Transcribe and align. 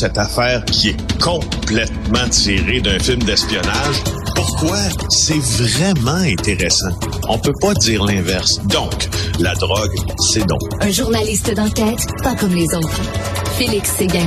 cette 0.00 0.16
affaire 0.16 0.64
qui 0.64 0.88
est 0.88 1.20
complètement 1.20 2.26
tirée 2.30 2.80
d'un 2.80 2.98
film 2.98 3.22
d'espionnage. 3.22 4.02
Pourquoi? 4.34 4.78
C'est 5.10 5.38
vraiment 5.38 6.22
intéressant. 6.24 6.88
On 7.28 7.38
peut 7.38 7.52
pas 7.60 7.74
dire 7.74 8.02
l'inverse. 8.04 8.62
Donc, 8.64 9.10
la 9.40 9.52
drogue, 9.56 9.94
c'est 10.18 10.46
donc. 10.46 10.62
Un 10.80 10.90
journaliste 10.90 11.54
d'enquête, 11.54 12.06
pas 12.22 12.34
comme 12.34 12.54
les 12.54 12.74
autres. 12.74 13.02
Félix 13.58 13.90
Séguin. 13.90 14.26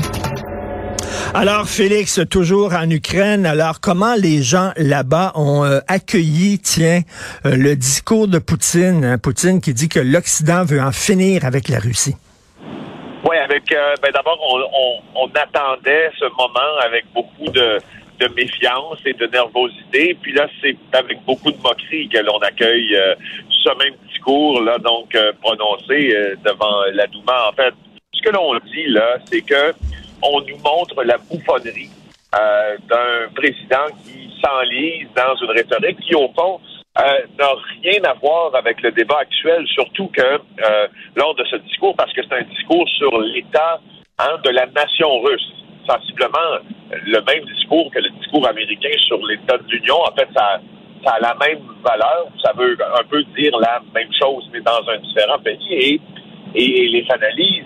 Alors, 1.33 1.67
Félix, 1.67 2.19
toujours 2.29 2.75
en 2.75 2.87
Ukraine, 2.91 3.47
alors 3.47 3.79
comment 3.79 4.13
les 4.13 4.43
gens 4.43 4.73
là-bas 4.77 5.31
ont 5.33 5.65
euh, 5.65 5.79
accueilli, 5.87 6.59
tiens, 6.59 7.01
euh, 7.47 7.55
le 7.55 7.75
discours 7.75 8.27
de 8.27 8.37
Poutine, 8.37 9.03
hein, 9.03 9.17
Poutine 9.17 9.59
qui 9.59 9.73
dit 9.73 9.89
que 9.89 9.99
l'Occident 9.99 10.65
veut 10.65 10.79
en 10.79 10.91
finir 10.91 11.45
avec 11.45 11.67
la 11.67 11.79
Russie? 11.79 12.15
Oui, 13.23 13.37
avec 13.37 13.71
euh, 13.71 13.95
ben 14.01 14.11
d'abord, 14.11 14.37
on, 15.15 15.27
attendait 15.33 16.11
ce 16.19 16.25
moment 16.25 16.77
avec 16.81 17.05
beaucoup 17.13 17.49
de, 17.49 17.79
méfiance 18.37 18.99
et 19.05 19.13
de 19.13 19.25
nervosité. 19.27 20.17
Puis 20.21 20.31
là, 20.31 20.47
c'est 20.61 20.77
avec 20.93 21.21
beaucoup 21.25 21.51
de 21.51 21.57
moquerie 21.57 22.07
que 22.07 22.19
l'on 22.19 22.37
accueille 22.37 22.97
ce 23.49 23.69
même 23.77 23.95
discours 24.07 24.61
là, 24.61 24.77
donc 24.77 25.17
prononcé 25.41 26.15
devant 26.45 26.83
la 26.93 27.05
Douma. 27.07 27.49
En 27.49 27.51
fait, 27.51 27.73
ce 28.13 28.21
que 28.21 28.29
l'on 28.29 28.57
dit 28.59 28.85
là, 28.87 29.17
c'est 29.25 29.41
que 29.41 29.73
on 30.23 30.39
nous 30.41 30.57
montre 30.57 31.03
la 31.03 31.17
bouffonnerie 31.17 31.89
euh, 32.35 32.77
d'un 32.89 33.31
président 33.35 33.85
qui 34.03 34.29
s'enlise 34.41 35.07
dans 35.15 35.35
une 35.35 35.51
rhétorique 35.51 35.99
qui, 35.99 36.15
au 36.15 36.29
fond, 36.29 36.59
euh, 36.99 37.01
n'a 37.39 37.49
rien 37.81 38.03
à 38.03 38.13
voir 38.13 38.53
avec 38.55 38.81
le 38.81 38.91
débat 38.91 39.17
actuel, 39.19 39.65
surtout 39.67 40.07
que 40.07 40.21
euh, 40.21 40.87
lors 41.15 41.33
de 41.35 41.43
ce 41.45 41.55
discours, 41.57 41.95
parce 41.95 42.13
que 42.13 42.21
c'est 42.23 42.35
un 42.35 42.43
discours 42.43 42.87
sur 42.97 43.19
l'état 43.21 43.81
hein, 44.19 44.37
de 44.43 44.49
la 44.51 44.67
nation 44.67 45.19
russe, 45.21 45.53
sensiblement 45.89 46.59
le 46.91 47.19
même 47.21 47.45
discours 47.55 47.89
que 47.91 47.99
le 47.99 48.09
discours 48.19 48.47
américain 48.47 48.95
sur 49.07 49.17
l'état 49.25 49.57
de 49.57 49.67
l'Union. 49.69 50.01
En 50.01 50.15
fait, 50.15 50.27
ça, 50.35 50.61
ça 51.03 51.13
a 51.13 51.19
la 51.19 51.35
même 51.35 51.63
valeur, 51.83 52.27
ça 52.43 52.53
veut 52.55 52.77
un 52.79 53.03
peu 53.09 53.23
dire 53.37 53.57
la 53.57 53.81
même 53.93 54.11
chose, 54.21 54.47
mais 54.53 54.61
dans 54.61 54.87
un 54.87 54.97
différent 54.99 55.39
pays. 55.39 55.59
Et, 55.71 56.01
et 56.55 56.87
les 56.89 57.05
analyses 57.09 57.65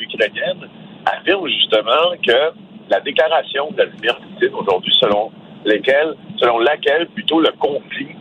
ukrainiennes 0.00 0.70
affirme 1.04 1.46
justement 1.48 2.16
que 2.26 2.52
la 2.88 3.00
déclaration 3.00 3.70
de 3.72 3.82
Vladimir 3.82 4.16
Poutine 4.16 4.54
aujourd'hui, 4.54 4.92
selon 5.00 5.32
lesquelles, 5.64 6.14
selon 6.38 6.58
laquelle 6.58 7.06
plutôt 7.08 7.40
le 7.40 7.50
conflit, 7.58 8.16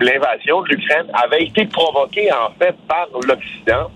l'invasion 0.00 0.62
de 0.62 0.68
l'Ukraine 0.68 1.06
avait 1.12 1.44
été 1.44 1.66
provoquée 1.66 2.30
en 2.32 2.50
fait 2.58 2.74
par 2.86 3.08
l'Occident. 3.26 3.90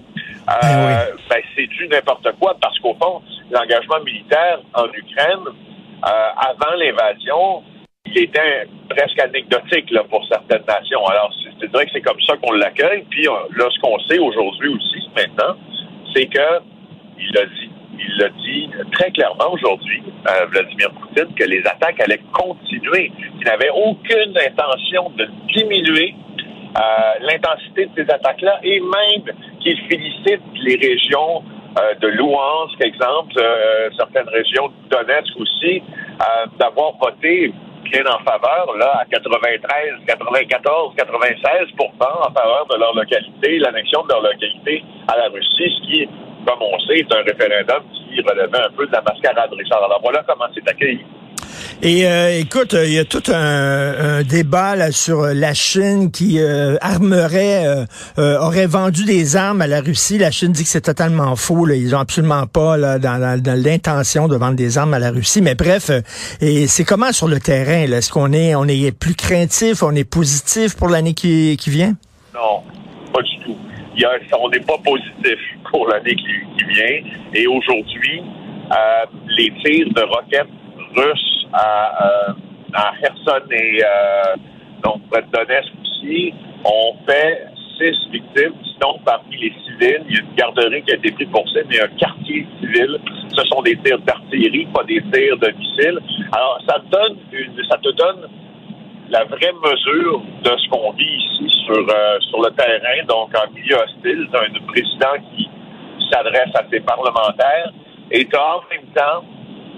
Euh, 0.49 0.59
ben, 0.61 1.07
ben 1.31 1.43
c'est 1.55 1.67
du 1.67 1.89
n'importe 1.89 2.29
quoi 2.41 2.57
parce 2.61 2.79
qu'au 2.81 2.95
fond, 2.95 3.23
l'engagement 3.51 4.01
militaire 4.05 4.59
en 4.75 4.87
Ukraine 4.87 5.47
euh, 5.47 6.29
avant 6.37 6.75
l'invasion, 6.77 7.63
il 8.07 8.25
était 8.25 8.67
presque 8.89 9.19
anecdotique 9.21 9.91
là, 9.91 10.03
pour 10.11 10.27
certaines 10.27 10.65
nations. 10.67 11.07
Alors, 11.07 11.33
c'est 11.61 11.71
vrai 11.71 11.87
que 11.87 11.93
c'est 11.93 12.01
comme 12.01 12.21
ça 12.27 12.37
qu'on 12.37 12.53
l'accueille. 12.53 13.05
Puis 13.11 13.25
là, 13.25 13.69
ce 13.71 13.81
qu'on 13.81 13.99
sait 14.01 14.19
aujourd'hui 14.19 14.69
aussi, 14.69 15.09
maintenant, 15.17 15.57
c'est 16.15 16.27
que 16.27 16.61
il 17.19 17.39
a 17.39 17.47
dit 17.47 17.62
il 17.99 18.19
l'a 18.19 18.29
dit 18.29 18.71
très 18.93 19.11
clairement 19.11 19.53
aujourd'hui, 19.53 20.03
euh, 20.29 20.47
Vladimir 20.47 20.91
Poutine, 20.93 21.35
que 21.35 21.45
les 21.45 21.61
attaques 21.67 22.01
allaient 22.01 22.23
continuer, 22.33 23.13
qu'il 23.39 23.47
n'avait 23.47 23.71
aucune 23.71 24.37
intention 24.39 25.11
de 25.17 25.29
diminuer 25.55 26.15
euh, 26.77 26.81
l'intensité 27.21 27.87
de 27.87 27.91
ces 27.97 28.11
attaques-là 28.11 28.61
et 28.63 28.81
même 28.81 29.35
qu'il 29.61 29.79
félicite 29.89 30.43
les 30.55 30.77
régions 30.77 31.43
euh, 31.79 31.95
de 32.01 32.09
Louhansk, 32.09 32.81
exemple, 32.85 33.35
certaines 33.97 34.29
régions 34.29 34.69
de 34.69 34.89
Donetsk 34.91 35.37
aussi, 35.39 35.83
d'avoir 36.59 36.93
voté 36.99 37.53
bien 37.85 38.03
en 38.07 38.19
faveur, 38.25 38.77
là, 38.79 39.01
à 39.01 39.05
93, 39.05 40.07
94, 40.07 40.95
96 40.97 41.53
en 41.79 42.33
faveur 42.33 42.67
de 42.71 42.79
leur 42.79 42.95
localité, 42.95 43.59
l'annexion 43.59 44.03
de 44.05 44.09
leur 44.09 44.23
localité 44.23 44.85
à 45.09 45.17
la 45.17 45.29
Russie, 45.29 45.77
ce 45.77 45.87
qui 45.87 46.09
comme 46.47 46.63
on 46.63 46.79
sait, 46.81 47.05
c'est 47.09 47.17
un 47.17 47.23
référendum 47.23 47.83
qui 47.93 48.21
relevait 48.21 48.59
un 48.59 48.73
peu 48.77 48.87
de 48.87 48.93
la 48.93 49.03
mascarade, 49.03 49.51
Richard. 49.53 49.85
Alors 49.85 50.01
voilà 50.03 50.25
comment 50.27 50.47
c'est 50.55 50.69
accueilli. 50.69 51.05
Et 51.83 52.07
euh, 52.07 52.39
écoute, 52.39 52.75
il 52.75 52.93
y 52.93 52.99
a 52.99 53.05
tout 53.05 53.23
un, 53.29 54.23
débat 54.23 54.77
là, 54.77 54.93
sur 54.93 55.23
la 55.23 55.53
Chine 55.53 56.13
qui 56.13 56.39
euh, 56.39 56.77
armerait, 56.81 57.67
euh, 58.19 58.39
aurait 58.39 58.67
vendu 58.67 59.05
des 59.05 59.37
armes 59.37 59.63
à 59.63 59.67
la 59.67 59.81
Russie. 59.81 60.17
La 60.17 60.31
Chine 60.31 60.53
dit 60.53 60.63
que 60.63 60.69
c'est 60.69 60.83
totalement 60.83 61.35
faux. 61.35 61.67
Là. 61.67 61.75
Ils 61.75 61.95
ont 61.97 61.99
absolument 61.99 62.47
pas 62.47 62.77
là, 62.77 62.99
dans, 62.99 63.19
l'intention 63.57 64.29
de 64.29 64.37
vendre 64.37 64.55
des 64.55 64.79
armes 64.79 64.95
à 64.95 65.01
la 65.01 65.11
Russie. 65.11 65.43
Mais 65.43 65.57
bref, 65.57 65.91
et 66.41 66.69
c'est 66.69 66.85
comment 66.85 67.13
sur 67.13 67.27
le 67.27 67.41
terrain 67.41 67.83
Est-ce 67.93 68.13
qu'on 68.13 68.33
est, 68.33 68.55
on 68.55 68.67
est 68.67 68.97
plus 68.97 69.15
craintif, 69.15 69.83
on 69.83 69.95
est 69.95 70.09
positif 70.09 70.77
pour 70.77 70.89
l'année 70.89 71.15
qui, 71.15 71.57
qui 71.57 71.71
vient? 71.71 71.95
Non, 72.33 72.63
pas 73.13 73.23
du 73.23 73.45
tout. 73.45 73.57
On 74.39 74.49
n'est 74.49 74.61
pas 74.61 74.79
positif 74.79 75.39
pour 75.71 75.87
l'année 75.89 76.15
qui, 76.15 76.65
vient. 76.65 77.03
Et 77.35 77.47
aujourd'hui, 77.47 78.23
euh, 78.71 79.05
les 79.37 79.53
tirs 79.63 79.89
de 79.93 80.03
roquettes 80.03 80.47
russes 80.97 81.47
à, 81.53 82.29
euh, 82.29 82.33
à 82.75 82.93
Kherson 83.01 83.47
et 83.51 83.83
euh, 83.83 84.37
donc 84.85 85.03
près 85.11 85.23
de 85.23 85.27
Donetsk 85.33 85.73
aussi 85.83 86.33
ont 86.65 86.97
fait 87.07 87.47
six 87.79 88.11
victimes. 88.11 88.55
Sinon, 88.65 88.99
parmi 89.05 89.37
les 89.37 89.53
civils, 89.65 90.05
il 90.09 90.15
y 90.15 90.19
a 90.19 90.23
une 90.23 90.35
garderie 90.37 90.83
qui 90.83 90.93
a 90.93 90.97
été 90.97 91.13
prise 91.13 91.29
pour 91.31 91.49
ça, 91.51 91.61
mais 91.69 91.81
un 91.81 91.89
quartier 91.99 92.47
civil. 92.61 92.99
Ce 93.29 93.45
sont 93.45 93.63
des 93.63 93.77
tirs 93.79 93.99
d'artillerie, 94.01 94.67
pas 94.73 94.85
des 94.85 95.03
tirs 95.13 95.37
de 95.39 95.53
missiles. 95.59 95.99
Alors, 96.33 96.59
ça 96.67 96.79
donne 96.91 97.19
une, 97.33 97.65
ça 97.69 97.77
te 97.77 97.91
donne 97.91 98.29
la 99.13 99.25
vraie 99.25 99.53
mesure 99.53 100.23
de 100.43 100.57
ce 100.57 100.69
qu'on 100.71 100.91
vit 100.93 101.05
ici 101.05 101.47
sur, 101.67 101.77
euh, 101.77 102.19
sur 102.31 102.41
le 102.41 102.51
terrain, 102.57 103.05
donc 103.07 103.31
en 103.37 103.53
milieu 103.53 103.77
hostile, 103.77 104.27
un 104.33 104.67
président 104.67 105.15
qui 105.37 105.49
s'adresse 106.11 106.49
à 106.55 106.65
ses 106.71 106.81
parlementaires 106.81 107.73
et 108.11 108.27
en 108.35 108.63
même 108.71 108.87
temps 108.95 109.23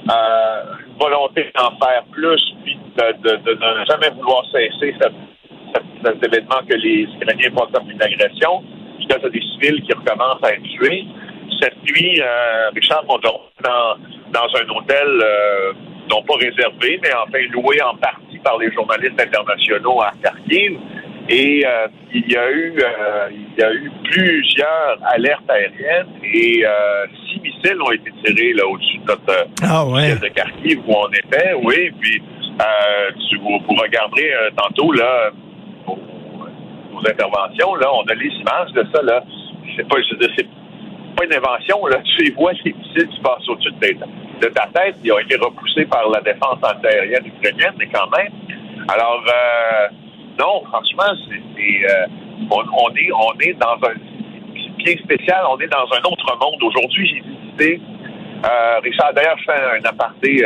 euh, 0.08 0.62
une 0.86 0.98
volonté 1.00 1.50
d'en 1.56 1.76
faire 1.84 2.04
plus, 2.12 2.54
puis 2.62 2.78
de, 2.96 3.28
de, 3.38 3.54
ne 3.54 3.84
jamais 3.86 4.10
vouloir 4.10 4.44
cesser 4.52 4.94
cet 5.00 6.24
événement 6.24 6.60
que 6.68 6.74
les 6.74 7.02
Ukrainiens 7.02 7.50
voient 7.54 7.68
comme 7.72 7.90
une 7.90 8.02
agression. 8.02 8.62
Puis 8.98 9.08
là, 9.08 9.18
des 9.28 9.40
civils 9.40 9.82
qui 9.82 9.92
recommencent 9.94 10.44
à 10.44 10.52
être 10.52 10.62
tués. 10.62 11.04
Cette 11.60 11.82
nuit, 11.82 12.20
euh, 12.20 12.70
Richard, 12.72 13.02
on 13.08 13.18
dort 13.18 13.50
dans, 13.64 13.96
dans 14.30 14.46
un 14.46 14.68
hôtel 14.68 15.08
non 16.08 16.22
pas 16.22 16.34
réservé, 16.34 17.00
mais 17.02 17.10
enfin 17.14 17.38
loué 17.50 17.82
en 17.82 17.96
partie 17.96 18.33
par 18.44 18.59
les 18.59 18.71
journalistes 18.72 19.21
internationaux 19.21 20.00
à 20.03 20.12
Kharkiv. 20.22 20.78
Et 21.28 21.65
euh, 21.66 21.87
il 22.12 22.31
y 22.31 22.37
a 22.37 22.50
eu 22.50 22.75
euh, 22.78 23.28
il 23.31 23.59
y 23.59 23.62
a 23.62 23.72
eu 23.72 23.91
plusieurs 24.05 24.99
alertes 25.06 25.49
aériennes 25.49 26.12
et 26.22 26.66
euh, 26.66 27.06
six 27.32 27.41
missiles 27.41 27.81
ont 27.81 27.93
été 27.93 28.12
tirés 28.22 28.53
là 28.53 28.66
au-dessus 28.66 28.99
de 28.99 29.06
notre 29.06 29.49
ah 29.62 29.87
ouais. 29.87 30.16
de 30.16 30.28
Kharkiv 30.28 30.81
où 30.87 30.93
on 30.94 31.09
était. 31.12 31.55
Oui, 31.62 31.91
puis 31.99 32.22
tu, 33.31 33.38
vous, 33.38 33.59
vous 33.66 33.77
regarderez 33.81 34.31
tantôt 34.55 34.93
là 34.93 35.31
nos, 35.88 37.00
interventions 37.00 37.75
là, 37.76 37.87
on 37.93 38.03
a 38.03 38.15
les 38.15 38.28
images 38.28 38.72
de 38.72 38.87
ça 38.94 39.03
là. 39.03 39.25
C'est 39.76 39.88
pas 39.88 39.97
je 40.03 40.26
c'est 40.37 40.47
pas 41.16 41.25
une 41.25 41.34
invention 41.34 41.87
là. 41.87 42.03
Tu 42.19 42.32
vois 42.34 42.53
les 42.65 42.75
missiles 42.75 43.09
qui 43.09 43.21
passent 43.21 43.49
au-dessus 43.49 43.71
de, 43.81 43.97
de 44.40 44.48
ta 44.48 44.66
tête. 44.74 44.96
Ils 45.02 45.12
ont 45.12 45.18
été 45.18 45.36
repoussés 45.36 45.84
par 45.86 46.08
la 46.10 46.20
défense 46.20 46.58
antiaérienne 46.62 47.26
ukrainienne, 47.26 47.74
mais 47.78 47.88
quand 47.92 48.08
même. 48.16 48.32
Alors 48.88 49.24
euh, 49.26 49.88
non, 50.38 50.62
franchement, 50.68 51.14
c'est 51.28 51.90
euh, 51.90 52.06
on, 52.50 52.90
est 52.94 53.10
on 53.12 53.38
est 53.40 53.54
dans 53.54 53.78
un 53.88 53.94
bien 54.76 54.96
spécial. 54.98 55.44
On 55.48 55.58
est 55.58 55.68
dans 55.68 55.86
un 55.92 56.02
autre 56.10 56.38
monde 56.40 56.62
aujourd'hui. 56.62 57.08
J'ai 57.08 57.20
visité 57.20 57.80
euh, 58.44 58.78
Richard. 58.82 59.14
D'ailleurs, 59.14 59.38
je 59.38 59.44
fais 59.44 59.78
un 59.78 59.88
aparté. 59.88 60.44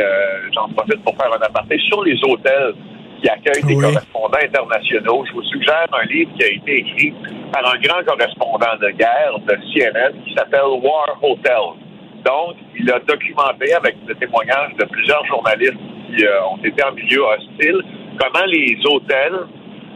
J'en 0.53 0.69
profite 0.69 1.03
pour 1.03 1.15
faire 1.17 1.33
un 1.33 1.45
aparté 1.45 1.77
sur 1.89 2.03
les 2.03 2.17
hôtels 2.23 2.73
qui 3.21 3.29
accueillent 3.29 3.63
des 3.63 3.75
correspondants 3.75 4.37
internationaux. 4.41 5.25
Je 5.27 5.33
vous 5.33 5.43
suggère 5.43 5.87
un 5.91 6.05
livre 6.05 6.31
qui 6.37 6.43
a 6.45 6.47
été 6.47 6.77
écrit 6.77 7.13
par 7.51 7.73
un 7.73 7.77
grand 7.79 8.03
correspondant 8.05 8.77
de 8.79 8.89
guerre 8.91 9.37
de 9.45 9.55
CNN 9.73 10.13
qui 10.23 10.33
s'appelle 10.33 10.79
War 10.81 11.17
Hotel. 11.21 11.88
Donc, 12.25 12.57
il 12.77 12.91
a 12.91 12.99
documenté 12.99 13.73
avec 13.73 13.95
le 14.05 14.15
témoignage 14.15 14.73
de 14.77 14.85
plusieurs 14.85 15.25
journalistes 15.25 15.77
qui 16.07 16.25
ont 16.49 16.63
été 16.63 16.83
en 16.83 16.91
milieu 16.91 17.23
hostile 17.23 17.81
comment 18.19 18.45
les 18.45 18.77
hôtels 18.85 19.39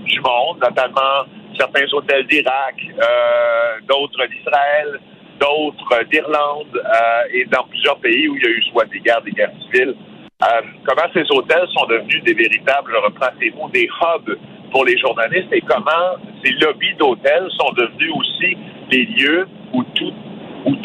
du 0.06 0.20
monde, 0.22 0.60
notamment 0.62 1.26
certains 1.58 1.86
hôtels 1.92 2.26
d'Irak, 2.28 2.76
euh, 2.80 3.80
d'autres 3.88 4.26
d'Israël, 4.28 5.00
d'autres 5.40 6.04
d'Irlande 6.10 6.76
euh, 6.76 7.34
et 7.34 7.46
dans 7.46 7.64
plusieurs 7.64 7.98
pays 7.98 8.28
où 8.28 8.36
il 8.36 8.44
y 8.44 8.48
a 8.48 8.50
eu 8.50 8.64
soit 8.72 8.86
des 8.86 9.00
guerres, 9.00 9.22
des 9.22 9.32
guerres 9.32 9.52
civiles. 9.66 9.96
Euh, 10.44 10.62
comment 10.86 11.08
ces 11.14 11.26
hôtels 11.32 11.68
sont 11.74 11.86
devenus 11.86 12.24
des 12.24 12.34
véritables, 12.34 12.92
je 12.92 12.98
reprends 12.98 13.32
ces 13.40 13.52
mots, 13.52 13.70
des 13.70 13.88
hubs 14.02 14.38
pour 14.72 14.86
les 14.86 14.98
journalistes 14.98 15.52
et 15.52 15.62
comment 15.62 16.16
ces 16.44 16.52
lobbies 16.54 16.96
d'hôtels 16.96 17.48
sont 17.60 17.72
devenus 17.74 18.12
aussi 18.16 18.58
des 18.90 19.06
lieux 19.06 19.48
où 19.74 19.84
tout, 19.96 20.14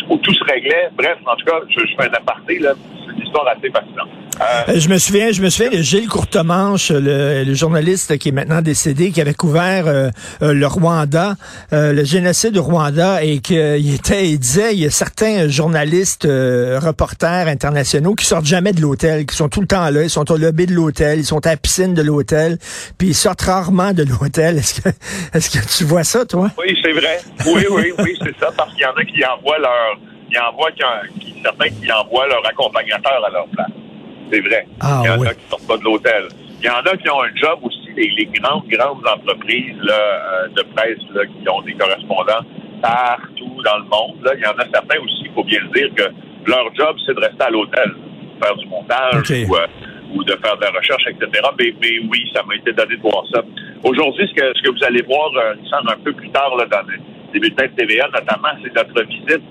où, 0.09 0.17
tout 0.19 0.35
se 0.35 0.45
réglait. 0.45 0.91
Bref, 0.97 1.19
en 1.27 1.37
tout 1.37 1.45
cas, 1.45 1.61
je, 1.69 1.81
fais 1.97 2.09
un 2.09 2.15
aparté, 2.15 2.59
là. 2.59 2.75
Histoire 3.29 3.47
assez 3.49 3.71
fascinante. 3.71 4.09
Euh, 4.41 4.79
je 4.79 4.89
me 4.89 4.99
souviens, 4.99 5.33
je 5.33 5.43
me 5.43 5.51
souviens 5.51 5.71
de 5.71 5.83
Gilles 5.83 6.09
Courtemanche, 6.09 6.91
le, 6.91 7.45
le 7.45 7.55
journaliste 7.55 8.19
qui 8.19 8.29
est 8.29 8.33
maintenant 8.33 8.63
décédé, 8.63 9.11
qui 9.11 9.21
avait 9.21 9.35
couvert 9.35 9.87
euh, 9.87 10.11
euh, 10.43 10.53
le 10.53 10.67
Rwanda, 10.67 11.35
le 11.73 12.05
génocide 12.05 12.53
du 12.53 12.61
Rwanda, 12.61 13.23
et 13.23 13.41
qu'il 13.41 13.95
était, 13.95 14.29
il 14.29 14.39
disait, 14.39 14.75
il 14.75 14.81
y 14.81 14.87
a 14.87 14.91
certains 14.91 15.49
journalistes, 15.49 16.25
reporters 16.25 17.49
internationaux 17.49 18.15
qui 18.15 18.25
sortent 18.25 18.47
jamais 18.47 18.73
de 18.73 18.81
l'hôtel, 18.81 19.27
qui 19.27 19.37
sont 19.37 19.49
tout 19.49 19.61
le 19.61 19.67
temps 19.67 19.91
là, 19.91 20.03
ils 20.03 20.11
sont 20.11 20.31
au 20.31 20.37
lobby 20.37 20.67
de 20.67 20.75
l'hôtel, 20.75 21.19
ils 21.19 21.25
sont 21.25 21.45
à 21.47 21.51
la 21.51 21.57
piscine 21.57 21.95
de 21.95 22.03
l'hôtel, 22.03 22.59
puis 22.97 23.09
ils 23.09 23.15
sortent 23.15 23.43
rarement 23.43 23.93
de 23.93 24.05
l'hôtel. 24.05 24.59
Est-ce 24.59 24.81
que, 24.81 24.89
est-ce 25.35 25.51
que 25.51 25.77
tu 25.77 25.85
vois 25.85 26.05
ça, 26.05 26.25
toi? 26.25 26.51
Oui, 26.59 26.77
c'est 26.83 26.93
vrai. 26.93 27.21
Oui, 27.47 27.67
oui, 27.71 27.93
oui, 27.99 28.19
c'est 28.23 28.39
ça, 28.39 28.53
parce 28.57 28.73
qu'il 28.73 28.83
y 28.83 28.87
en 28.87 28.95
a 28.95 29.05
qui 29.05 29.25
envoient 29.25 29.59
leur, 29.59 29.99
ils 30.31 30.39
envoient, 30.39 30.73
qui, 30.73 31.35
certains 31.43 31.69
qui 31.69 31.91
envoient 31.93 32.27
leur 32.27 32.47
accompagnateur 32.47 33.25
à 33.25 33.31
leur 33.31 33.47
place. 33.49 33.71
C'est 34.31 34.41
vrai. 34.41 34.67
Ah, 34.81 35.03
il 35.03 35.07
y 35.07 35.11
en 35.11 35.23
a 35.23 35.35
qui 35.35 35.45
ne 35.45 35.51
sortent 35.51 35.67
pas 35.67 35.77
de 35.77 35.85
l'hôtel. 35.85 36.29
Il 36.61 36.67
y 36.67 36.71
en 36.71 36.81
a 36.81 36.97
qui 36.97 37.09
ont 37.09 37.23
un 37.23 37.35
job 37.35 37.59
aussi, 37.63 37.89
les, 37.97 38.27
grandes, 38.27 38.67
grandes 38.69 39.07
entreprises 39.07 39.79
là, 39.81 39.95
euh, 39.95 40.49
de 40.49 40.63
presse 40.75 40.99
là, 41.15 41.23
qui 41.27 41.49
ont 41.49 41.63
des 41.63 41.75
correspondants 41.75 42.45
partout 42.83 43.63
dans 43.65 43.79
le 43.79 43.85
monde. 43.85 44.23
Là. 44.23 44.33
Il 44.37 44.43
y 44.43 44.47
en 44.47 44.59
a 44.59 44.67
certains 44.73 44.99
aussi, 45.01 45.25
il 45.25 45.33
faut 45.35 45.45
bien 45.45 45.61
le 45.61 45.69
dire, 45.69 45.95
que 45.95 46.51
leur 46.51 46.75
job, 46.75 46.97
c'est 47.07 47.15
de 47.15 47.21
rester 47.21 47.43
à 47.43 47.51
l'hôtel, 47.51 47.95
faire 48.43 48.57
du 48.57 48.67
montage 48.67 49.31
ou, 49.31 49.57
euh, 49.57 49.67
ou, 50.15 50.25
de 50.25 50.37
faire 50.43 50.57
de 50.57 50.63
la 50.63 50.71
recherche, 50.71 51.07
etc. 51.09 51.29
Mais, 51.59 51.75
mais 51.81 51.99
oui, 52.11 52.31
ça 52.35 52.43
m'a 52.43 52.57
été 52.57 52.73
donné 52.73 52.97
de 52.97 53.03
voir 53.03 53.25
ça. 53.33 53.43
Aujourd'hui, 53.85 54.29
ce 54.29 54.35
que, 54.35 54.53
ce 54.57 54.63
que 54.63 54.71
vous 54.71 54.85
allez 54.85 55.03
voir, 55.03 55.31
euh, 55.37 55.55
un 55.73 55.99
peu 56.05 56.13
plus 56.13 56.31
tard 56.31 56.57
là, 56.57 56.67
dans 56.67 56.83
les 57.33 57.41
bulletins 57.41 57.67
de 57.67 57.83
TVA, 57.83 58.09
notamment, 58.09 58.49
c'est 58.63 58.75
notre 58.75 59.03
visite 59.05 59.43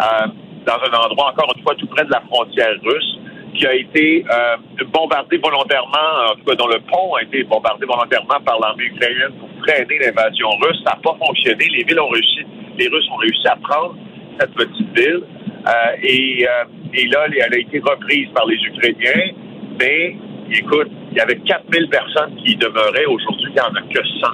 euh, 0.00 0.26
dans 0.66 0.74
un 0.74 1.04
endroit, 1.04 1.30
encore 1.30 1.52
une 1.56 1.62
fois, 1.62 1.74
tout 1.76 1.86
près 1.86 2.04
de 2.04 2.10
la 2.10 2.20
frontière 2.20 2.74
russe 2.82 3.18
qui 3.56 3.66
a 3.66 3.74
été 3.74 4.24
euh, 4.30 4.56
bombardé 4.92 5.38
volontairement, 5.38 6.30
en 6.30 6.34
tout 6.36 6.44
cas 6.44 6.54
dont 6.56 6.68
le 6.68 6.78
pont 6.80 7.14
a 7.14 7.22
été 7.22 7.42
bombardé 7.44 7.86
volontairement 7.86 8.40
par 8.44 8.60
l'armée 8.60 8.84
ukrainienne 8.84 9.32
pour 9.38 9.48
freiner 9.62 9.98
l'invasion 9.98 10.48
russe. 10.62 10.78
Ça 10.84 10.92
n'a 10.92 11.00
pas 11.02 11.16
fonctionné. 11.24 11.64
Les 11.72 11.84
villes 11.84 12.00
ont 12.00 12.08
réussi, 12.08 12.44
les 12.78 12.88
Russes 12.88 13.08
ont 13.12 13.16
réussi 13.16 13.48
à 13.48 13.56
prendre 13.56 13.96
cette 14.38 14.52
petite 14.54 14.98
ville. 14.98 15.22
Euh, 15.66 15.96
et, 16.02 16.46
euh, 16.46 16.64
et 16.94 17.06
là, 17.08 17.26
elle 17.26 17.54
a 17.54 17.58
été 17.58 17.78
reprise 17.80 18.28
par 18.34 18.46
les 18.46 18.56
Ukrainiens. 18.56 19.32
Mais, 19.80 20.16
écoute, 20.52 20.90
il 21.12 21.18
y 21.18 21.20
avait 21.20 21.38
4000 21.38 21.88
personnes 21.88 22.36
qui 22.44 22.56
demeuraient. 22.56 23.06
Aujourd'hui, 23.06 23.48
il 23.48 23.54
n'y 23.54 23.60
en 23.60 23.74
a 23.74 23.82
que 23.82 24.06
100. 24.20 24.26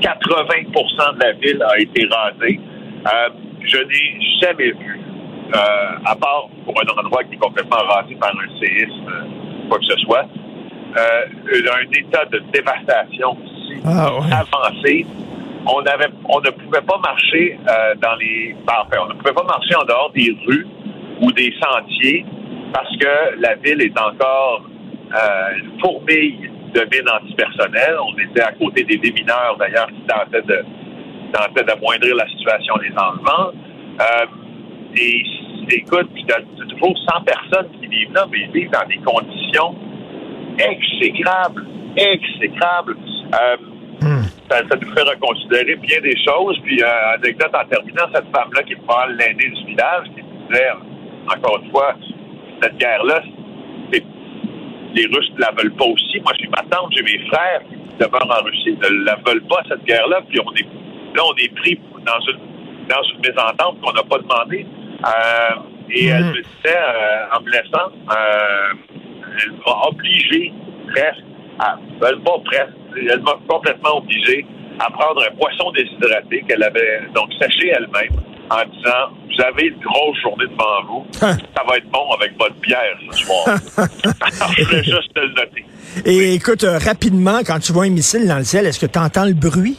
80 0.00 1.12
de 1.12 1.24
la 1.24 1.32
ville 1.32 1.62
a 1.62 1.78
été 1.78 2.06
rasée. 2.10 2.60
Euh, 3.06 3.28
je 3.64 3.78
n'ai 3.78 4.40
jamais 4.40 4.72
vu 4.72 5.00
euh, 5.54 5.58
à 6.06 6.16
part 6.16 6.48
pour 6.64 6.74
un 6.80 6.98
endroit 6.98 7.24
qui 7.24 7.34
est 7.34 7.38
complètement 7.38 7.76
rasé 7.76 8.14
par 8.14 8.30
un 8.30 8.58
séisme, 8.58 9.06
euh, 9.06 9.68
quoi 9.68 9.78
que 9.78 9.84
ce 9.84 9.96
soit, 9.98 10.24
euh, 10.96 11.72
un 11.74 11.90
état 11.92 12.24
de 12.26 12.42
dévastation 12.52 13.36
si 13.66 13.80
ah, 13.84 14.08
avancé. 14.30 15.06
On 15.66 15.80
avait, 15.80 16.08
on 16.24 16.40
ne 16.40 16.50
pouvait 16.50 16.80
pas 16.80 16.98
marcher 16.98 17.56
dans 18.00 18.16
les, 18.16 18.56
ben, 18.66 18.72
enfin, 18.80 19.02
on 19.04 19.08
ne 19.10 19.14
pouvait 19.14 19.34
pas 19.34 19.44
marcher 19.44 19.76
en 19.76 19.84
dehors 19.84 20.10
des 20.12 20.36
rues 20.46 20.66
ou 21.20 21.30
des 21.32 21.54
sentiers 21.62 22.26
parce 22.72 22.90
que 22.96 23.38
la 23.38 23.54
ville 23.56 23.80
est 23.80 24.00
encore 24.00 24.64
une 25.54 25.78
fourmille 25.80 26.50
de 26.74 26.80
mines 26.80 27.08
antipersonnelles. 27.08 27.96
On 28.02 28.18
était 28.18 28.40
à 28.40 28.50
côté 28.52 28.82
des 28.82 28.96
démineurs 28.96 29.56
d'ailleurs 29.56 29.86
qui 29.86 30.02
tentaient 30.08 30.42
de 30.42 30.64
tentaient 31.32 31.64
d'amoindrir 31.64 32.16
la 32.16 32.26
situation 32.28 32.74
des 32.78 32.92
enlevements. 32.96 33.52
Et 34.96 35.24
écoute, 35.70 36.08
puis 36.14 36.24
t'as 36.26 36.40
toujours 36.40 36.96
100 36.98 37.22
personnes 37.22 37.68
qui 37.80 37.86
vivent 37.86 38.12
là, 38.12 38.26
mais 38.30 38.38
ils 38.40 38.52
vivent 38.52 38.70
dans 38.70 38.86
des 38.86 38.98
conditions 38.98 39.74
exécrables, 40.58 41.66
exécrables. 41.96 42.96
Euh, 43.34 43.56
hmm. 44.02 44.22
ça, 44.50 44.62
nous 44.62 44.92
fait 44.92 45.02
reconsidérer 45.02 45.76
bien 45.76 46.00
des 46.00 46.16
choses. 46.24 46.58
Puis, 46.64 46.82
euh, 46.82 47.14
anecdote 47.14 47.52
en 47.54 47.64
terminant, 47.66 48.04
cette 48.14 48.26
femme-là 48.34 48.62
qui 48.64 48.74
est 48.74 48.82
probablement 48.86 49.18
l'aînée 49.18 49.48
du 49.48 49.64
village, 49.66 50.06
qui 50.14 50.22
disait, 50.22 50.70
encore 51.34 51.60
une 51.62 51.70
fois, 51.70 51.94
cette 52.60 52.76
guerre-là, 52.76 53.22
les 54.94 55.06
Russes 55.06 55.30
ne 55.34 55.40
la 55.40 55.50
veulent 55.52 55.74
pas 55.74 55.86
aussi. 55.86 56.20
Moi, 56.20 56.32
j'ai 56.38 56.48
ma 56.48 56.62
tante, 56.70 56.92
j'ai 56.92 57.02
mes 57.02 57.26
frères 57.28 57.62
qui 57.68 57.96
demeurent 57.98 58.40
en 58.40 58.44
Russie, 58.44 58.76
ne 58.82 59.04
la 59.04 59.16
veulent 59.26 59.44
pas, 59.48 59.62
cette 59.68 59.84
guerre-là. 59.84 60.20
Puis 60.28 60.38
on 60.40 60.52
est, 60.54 60.66
là, 61.16 61.22
on 61.24 61.34
est 61.36 61.54
pris 61.54 61.78
dans 62.04 62.20
une, 62.28 62.88
dans 62.88 63.02
une 63.02 63.20
mésentente 63.20 63.80
qu'on 63.80 63.92
n'a 63.92 64.02
pas 64.02 64.18
demandé. 64.18 64.66
Euh, 65.04 65.90
et 65.90 66.06
elle 66.06 66.24
mhm. 66.24 66.30
me 66.30 66.42
disait, 66.42 66.76
euh, 66.76 67.36
en 67.36 67.42
me 67.42 67.50
laissant, 67.50 67.90
euh, 68.10 68.72
elle 69.42 69.52
m'a 69.66 69.88
obligé 69.88 70.52
presque, 70.92 71.24
à, 71.58 71.78
elle 72.06 72.16
m'a 72.18 72.38
presque, 72.44 72.76
elle 72.96 73.22
m'a 73.22 73.36
complètement 73.48 73.98
obligé 73.98 74.46
à 74.78 74.90
prendre 74.90 75.22
un 75.22 75.34
poisson 75.36 75.70
déshydraté 75.72 76.44
qu'elle 76.48 76.62
avait 76.62 77.02
donc 77.14 77.28
séché 77.40 77.72
elle-même 77.74 78.18
en 78.50 78.64
disant 78.64 79.10
vous 79.26 79.44
avez 79.44 79.68
une 79.68 79.80
grosse 79.80 80.18
journée 80.20 80.46
devant 80.46 80.84
vous, 80.86 81.06
hein? 81.22 81.36
ça 81.56 81.62
va 81.66 81.76
être 81.76 81.88
bon 81.90 82.10
avec 82.12 82.32
votre 82.38 82.54
bière 82.56 82.98
ce 83.10 83.18
soir. 83.18 83.46
je 84.56 84.64
voulais 84.64 84.84
juste 84.84 85.14
te 85.14 85.20
le 85.20 85.28
noter. 85.28 85.64
Et 86.04 86.34
écoute, 86.34 86.64
rapidement, 86.64 87.40
quand 87.46 87.58
tu 87.58 87.72
vois 87.72 87.84
un 87.84 87.90
missile 87.90 88.26
dans 88.26 88.38
le 88.38 88.44
ciel, 88.44 88.66
est-ce 88.66 88.80
que 88.80 88.90
tu 88.90 88.98
entends 88.98 89.24
le 89.24 89.34
bruit? 89.34 89.78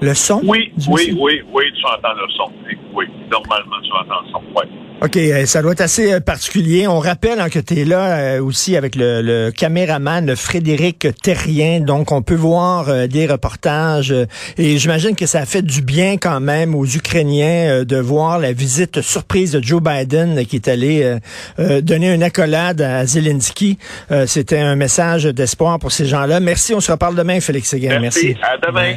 Le 0.00 0.14
son? 0.14 0.40
Oui, 0.42 0.72
oui, 0.88 1.16
oui, 1.16 1.42
oui, 1.52 1.64
tu 1.78 1.86
entends 1.86 2.14
le 2.14 2.28
son. 2.36 2.50
Oui, 2.94 3.06
normalement, 3.30 3.76
tu 3.82 3.92
entends 3.92 4.22
le 4.24 4.30
son, 4.30 4.42
oui. 4.56 4.82
OK, 5.04 5.16
euh, 5.16 5.46
ça 5.46 5.62
doit 5.62 5.72
être 5.72 5.80
assez 5.80 6.12
euh, 6.12 6.20
particulier. 6.20 6.86
On 6.86 7.00
rappelle 7.00 7.40
hein, 7.40 7.48
que 7.48 7.58
tu 7.58 7.80
es 7.80 7.84
là 7.84 8.18
euh, 8.18 8.40
aussi 8.40 8.76
avec 8.76 8.94
le, 8.94 9.50
caméraman 9.50 10.36
Frédéric 10.36 11.08
Terrien, 11.20 11.80
donc 11.80 12.12
on 12.12 12.22
peut 12.22 12.36
voir 12.36 13.08
des 13.08 13.26
reportages 13.26 14.14
et 14.56 14.78
j'imagine 14.78 15.16
que 15.16 15.26
ça 15.26 15.40
a 15.40 15.46
fait 15.46 15.62
du 15.62 15.82
bien 15.82 16.16
quand 16.18 16.40
même 16.40 16.74
aux 16.74 16.86
Ukrainiens 16.86 17.84
de 17.84 17.96
voir 17.96 18.38
la 18.38 18.52
visite 18.52 19.00
surprise 19.00 19.52
de 19.52 19.62
Joe 19.62 19.82
Biden 19.82 20.44
qui 20.46 20.56
est 20.56 20.68
allé 20.68 21.18
donner 21.58 22.14
une 22.14 22.22
accolade 22.22 22.80
à 22.80 23.04
Zelensky. 23.04 23.78
C'était 24.26 24.58
un 24.58 24.76
message 24.76 25.24
d'espoir 25.24 25.78
pour 25.78 25.92
ces 25.92 26.06
gens-là. 26.06 26.40
Merci, 26.40 26.74
on 26.74 26.80
se 26.80 26.92
reparle 26.92 27.16
demain, 27.16 27.40
Félix 27.40 27.68
Séguin. 27.68 27.98
Merci. 28.00 28.36
À 28.42 28.56
demain. 28.58 28.90